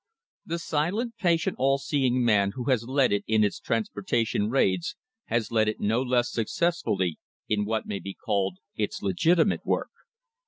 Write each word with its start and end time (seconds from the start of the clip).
The 0.47 0.57
silent, 0.57 1.13
patient, 1.19 1.57
all 1.59 1.77
seeing 1.77 2.25
man 2.25 2.53
who 2.55 2.63
has 2.71 2.85
led 2.87 3.11
it 3.13 3.23
in 3.27 3.43
its 3.43 3.59
transportation 3.59 4.49
raids 4.49 4.95
has 5.25 5.51
led 5.51 5.67
it 5.69 5.79
no 5.79 6.01
less 6.01 6.31
successfully 6.31 7.19
in 7.47 7.65
what 7.65 7.85
may 7.85 7.99
be 7.99 8.15
called 8.15 8.57
its 8.75 9.03
legitimate 9.03 9.63
work. 9.63 9.91